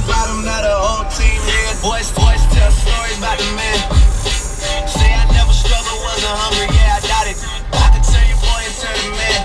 [0.00, 1.74] the bottom, now the whole team here.
[1.82, 3.78] Boys, boys tell stories about the man.
[4.88, 7.36] Say I never struggled, wasn't hungry, yeah, I doubt it.
[7.72, 9.40] I could turn your boy into the man.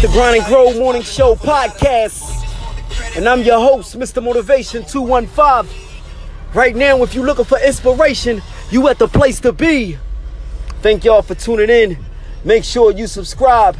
[0.00, 2.30] The Grind and Grow Morning Show podcast.
[3.16, 4.22] And I'm your host, Mr.
[4.22, 5.68] Motivation 215.
[6.54, 9.98] Right now, if you're looking for inspiration, you at the place to be.
[10.80, 11.98] Thank y'all for tuning in.
[12.44, 13.76] Make sure you subscribe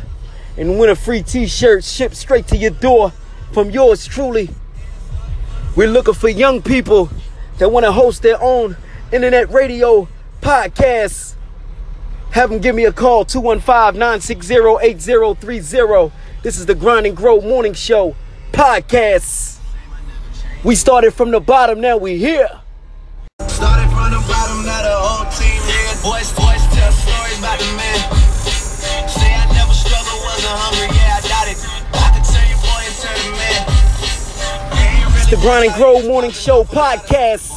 [0.57, 3.13] and win a free t-shirt shipped straight to your door
[3.53, 4.51] from yours truly.
[5.75, 7.09] We're looking for young people
[7.57, 8.77] that want to host their own
[9.11, 10.07] internet radio
[10.43, 11.35] podcasts.
[12.33, 16.13] Have them give me a call 215-960-8030.
[16.43, 18.15] This is the Grind and Grow Morning Show
[18.53, 19.61] podcast.
[20.63, 22.51] We started from the bottom, now we're here.
[23.49, 25.02] Started from the bottom, now the
[35.33, 37.51] The Grind and Grow Morning Show podcast.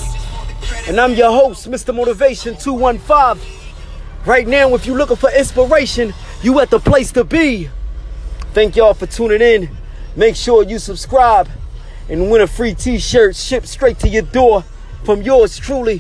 [0.87, 1.93] And I'm your host, Mr.
[1.93, 3.45] Motivation 215.
[4.25, 7.69] Right now, if you're looking for inspiration, you at the place to be.
[8.53, 9.69] Thank y'all for tuning in.
[10.15, 11.49] Make sure you subscribe
[12.07, 14.63] and win a free t-shirt shipped straight to your door
[15.03, 15.99] from yours truly.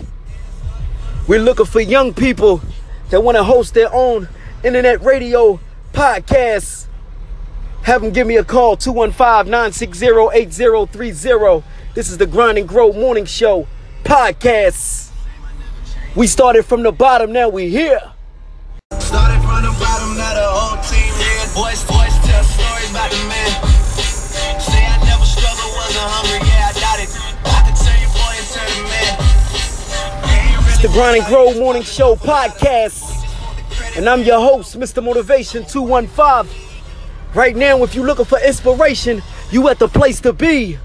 [1.27, 2.61] We're looking for young people
[3.09, 4.29] that want to host their own
[4.63, 5.59] internet radio
[5.91, 6.87] podcasts.
[7.85, 11.63] Have them give me a call 215-960-8030.
[11.93, 13.67] This is the Grind and Grow Morning Show
[14.03, 15.11] podcast.
[16.15, 18.01] We started from the bottom, now we here.
[18.97, 21.45] Started from the bottom, now the whole team here.
[21.53, 21.69] Tell
[22.41, 23.51] stories about the man.
[24.65, 27.13] Say I never struggled, wasn't hungry, yeah, I doubt it.
[27.45, 29.13] I could turn your boy into the man.
[30.81, 33.13] The Grind and Grow Morning Show podcast.
[33.95, 35.03] And I'm your host, Mr.
[35.03, 36.64] Motivation 215.
[37.35, 40.77] Right now, if you're looking for inspiration, you at the place to be.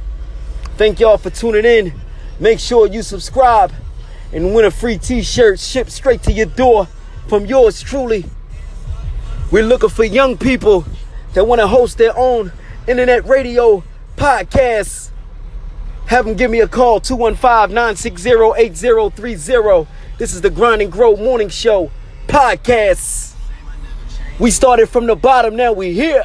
[0.76, 1.92] Thank y'all for tuning in.
[2.40, 3.72] Make sure you subscribe
[4.32, 6.88] and win a free t-shirt shipped straight to your door
[7.28, 8.24] from yours truly.
[9.52, 10.84] We're looking for young people
[11.34, 12.50] that want to host their own
[12.88, 13.84] internet radio
[14.16, 15.10] podcasts.
[16.06, 19.86] Have them give me a call 215-960-8030.
[20.18, 21.92] This is the Grind and Grow Morning Show
[22.26, 23.36] podcast.
[24.40, 26.24] We started from the bottom, now we here.